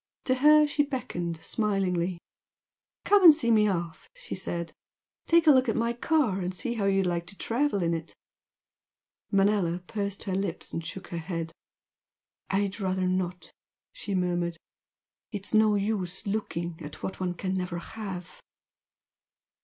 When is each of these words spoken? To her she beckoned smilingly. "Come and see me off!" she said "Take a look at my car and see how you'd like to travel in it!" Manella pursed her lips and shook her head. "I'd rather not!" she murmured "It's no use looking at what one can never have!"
To 0.25 0.33
her 0.33 0.65
she 0.65 0.81
beckoned 0.81 1.37
smilingly. 1.45 2.17
"Come 3.05 3.23
and 3.25 3.31
see 3.31 3.51
me 3.51 3.67
off!" 3.67 4.09
she 4.15 4.33
said 4.33 4.73
"Take 5.27 5.45
a 5.45 5.51
look 5.51 5.69
at 5.69 5.75
my 5.75 5.93
car 5.93 6.39
and 6.41 6.55
see 6.55 6.73
how 6.73 6.85
you'd 6.85 7.05
like 7.05 7.27
to 7.27 7.37
travel 7.37 7.83
in 7.83 7.93
it!" 7.93 8.15
Manella 9.31 9.83
pursed 9.85 10.23
her 10.23 10.33
lips 10.33 10.73
and 10.73 10.83
shook 10.83 11.09
her 11.09 11.19
head. 11.19 11.51
"I'd 12.49 12.79
rather 12.79 13.07
not!" 13.07 13.51
she 13.93 14.15
murmured 14.15 14.57
"It's 15.31 15.53
no 15.53 15.75
use 15.75 16.25
looking 16.25 16.79
at 16.81 17.03
what 17.03 17.19
one 17.19 17.35
can 17.35 17.53
never 17.53 17.77
have!" 17.77 18.41